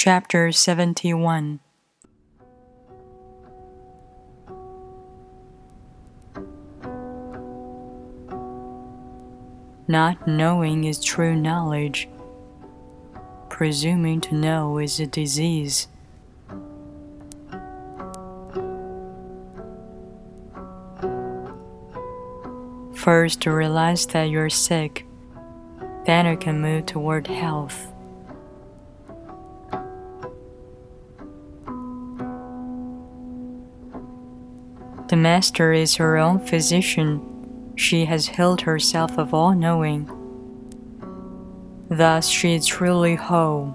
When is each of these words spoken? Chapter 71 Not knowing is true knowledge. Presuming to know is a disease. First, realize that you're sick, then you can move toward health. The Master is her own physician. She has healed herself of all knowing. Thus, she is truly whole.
Chapter 0.00 0.52
71 0.52 1.58
Not 9.88 10.28
knowing 10.28 10.84
is 10.84 11.02
true 11.02 11.34
knowledge. 11.34 12.08
Presuming 13.48 14.20
to 14.20 14.36
know 14.36 14.78
is 14.78 15.00
a 15.00 15.06
disease. 15.08 15.88
First, 22.94 23.44
realize 23.46 24.06
that 24.06 24.30
you're 24.30 24.48
sick, 24.48 25.04
then 26.06 26.26
you 26.26 26.36
can 26.36 26.60
move 26.60 26.86
toward 26.86 27.26
health. 27.26 27.92
The 35.08 35.16
Master 35.16 35.72
is 35.72 35.96
her 35.96 36.18
own 36.18 36.38
physician. 36.38 37.72
She 37.76 38.04
has 38.04 38.28
healed 38.28 38.60
herself 38.60 39.16
of 39.16 39.32
all 39.32 39.54
knowing. 39.54 40.10
Thus, 41.88 42.28
she 42.28 42.54
is 42.54 42.66
truly 42.66 43.14
whole. 43.14 43.74